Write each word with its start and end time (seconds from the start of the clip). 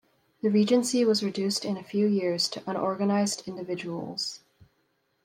The 0.41 0.49
Regency 0.49 1.05
was 1.05 1.21
reduced 1.21 1.63
in 1.63 1.77
a 1.77 1.83
few 1.83 2.07
years 2.07 2.47
to 2.47 2.63
unorganized 2.67 3.43
individuals. 3.47 4.39